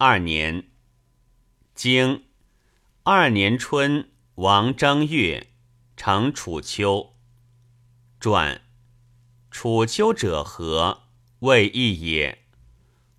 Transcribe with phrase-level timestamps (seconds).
[0.00, 0.68] 二年，
[1.74, 2.26] 经
[3.02, 5.48] 二年春，王正月，
[5.96, 7.16] 成楚丘。
[8.20, 8.62] 传
[9.50, 11.08] 楚丘者何？
[11.40, 12.44] 谓义也。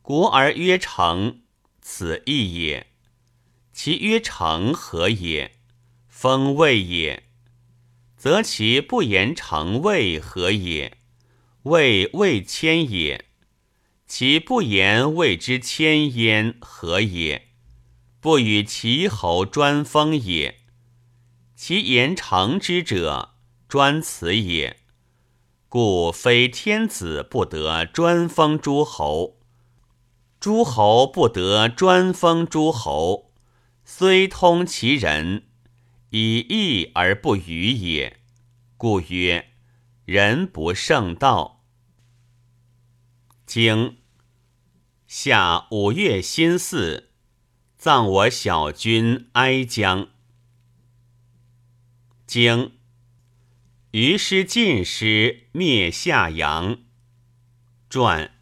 [0.02, 1.42] 国而曰成，
[1.82, 2.88] 此义也。
[3.74, 5.52] 其曰成何也？
[6.08, 7.24] 封位也。
[8.16, 10.98] 则其不言成位何也？
[11.64, 13.26] 谓未迁也。
[14.10, 17.50] 其不言谓之迁焉何也？
[18.20, 20.62] 不与齐侯专封也。
[21.56, 23.36] 其言成之者，
[23.68, 24.78] 专此也。
[25.70, 29.38] 故非天子不得专封诸侯，
[30.40, 33.32] 诸侯不得专封诸侯，
[33.86, 35.44] 虽通其人，
[36.10, 38.18] 以义而不与也。
[38.76, 39.52] 故曰：
[40.06, 41.59] 人不胜道。
[43.50, 43.98] 经
[45.08, 47.06] 夏五月辛巳，
[47.80, 50.10] 葬我小君哀姜。
[52.28, 52.74] 经
[53.90, 56.82] 于师晋师灭夏阳。
[57.90, 58.40] 传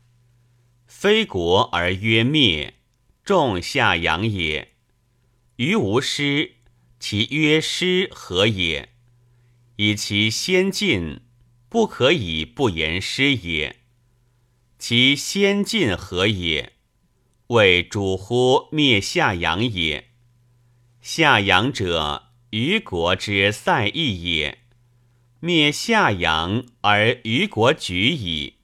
[0.85, 2.73] 非国而曰灭，
[3.23, 4.73] 众夏阳也。
[5.55, 6.55] 于无师，
[6.99, 8.89] 其曰师何也？
[9.77, 11.21] 以其先进，
[11.69, 13.77] 不可以不言师也。
[14.79, 16.73] 其先进何也？
[17.47, 20.09] 谓主乎灭夏阳也。
[21.01, 24.59] 夏阳者，虞国之塞邑也。
[25.39, 28.55] 灭夏阳而虞国举矣。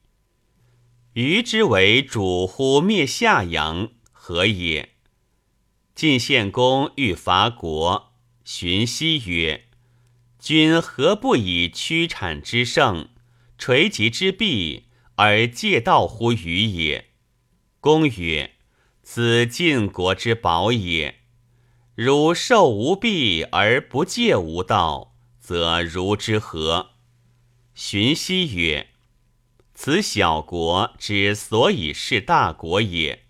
[1.13, 4.89] 虞之为主乎灭夏阳，何也？
[5.95, 9.65] 晋献公欲伐国，荀息曰
[10.39, 13.09] ：“君何不以屈产之盛，
[13.57, 14.82] 垂棘之弊？”
[15.15, 17.09] 而借道乎虞也。
[17.79, 18.51] 公曰
[19.03, 21.15] ：“此晋国之宝也。
[21.95, 26.91] 如受无弊而不借无道，则如之何？”
[27.75, 28.87] 荀息曰
[29.75, 33.23] ：“此小国之所以是大国也。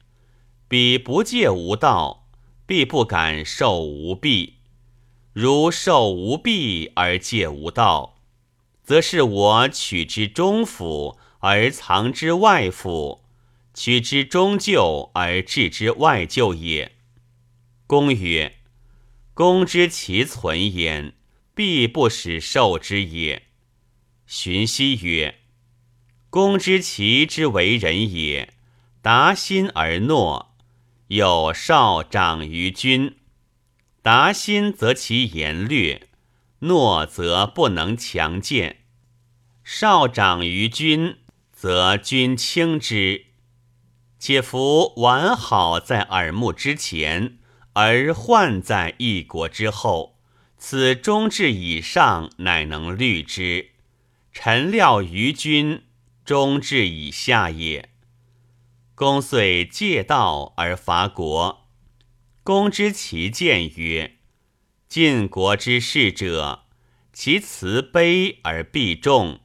[0.68, 2.30] 彼不借无道，
[2.66, 4.60] 必不敢受无弊。
[5.34, 8.22] 如受无弊而借无道，
[8.84, 13.26] 则是我取之中府。”而藏之外府，
[13.74, 16.94] 取之中厩而置之外厩也。
[17.86, 18.60] 公曰
[19.36, 21.14] ：“公知其存焉，
[21.54, 23.44] 必不使受之也。”
[24.26, 25.42] 荀息曰
[26.32, 28.54] ：“公知其之为人也，
[29.02, 30.56] 达心而诺。
[31.08, 33.18] 有少长于君，
[34.02, 36.08] 达心则其言略，
[36.60, 38.78] 诺则不能强谏。
[39.66, 41.18] 少长于君。”
[41.64, 43.28] 则君轻之，
[44.20, 47.38] 且夫完好在耳目之前，
[47.72, 50.20] 而患在一国之后。
[50.58, 53.70] 此中至以上，乃能虑之。
[54.34, 55.84] 臣料于君
[56.26, 57.92] 中至以下也。
[58.94, 61.70] 公遂借道而伐国。
[62.44, 64.18] 公知其见曰：
[64.90, 66.66] 晋国之事者，
[67.14, 69.40] 其辞卑而必重。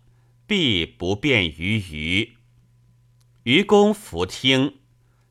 [0.48, 2.38] 必不便于愚。
[3.42, 4.78] 愚公弗听，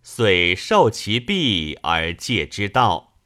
[0.03, 3.17] 遂受其弊而戒之道。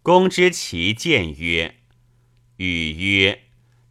[0.00, 1.80] 公知其见曰
[2.58, 3.46] ：“禹曰：‘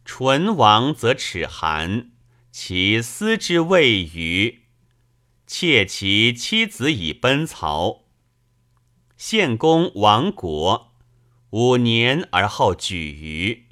[0.06, 2.12] 唇亡则齿寒，
[2.50, 4.62] 其思之谓于
[5.46, 8.04] 窃其妻子以奔曹。’
[9.18, 10.94] 献公亡国
[11.50, 13.66] 五年而后举于。”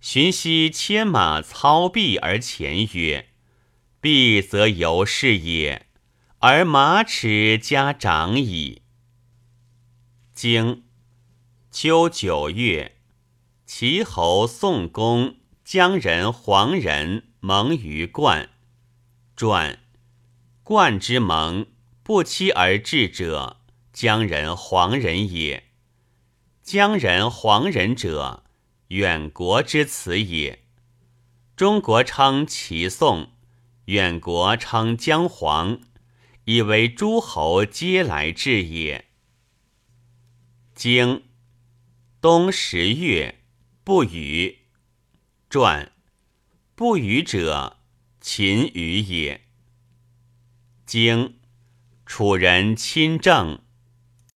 [0.00, 3.28] 荀息牵马操璧而前曰
[4.00, 5.86] ：“璧则由是也，
[6.38, 8.80] 而马齿加长矣。”
[10.32, 10.84] 经
[11.70, 12.96] 秋九月，
[13.66, 18.48] 齐侯宋公姜人、黄人盟于冠。
[19.36, 19.80] 传
[20.62, 21.66] 冠之盟，
[22.02, 23.58] 不期而至者，
[23.92, 25.64] 姜人、黄人也。
[26.62, 28.44] 姜人、黄人者。
[28.90, 30.64] 远国之辞也。
[31.54, 33.32] 中国称齐宋，
[33.84, 35.80] 远国称姜黄，
[36.44, 39.06] 以为诸侯皆来至也。
[40.74, 41.22] 经
[42.20, 43.42] 冬十月，
[43.84, 44.58] 不雨。
[45.48, 45.92] 传
[46.74, 47.78] 不雨者，
[48.20, 49.42] 秦雨也。
[50.84, 51.38] 经
[52.04, 53.62] 楚人亲政。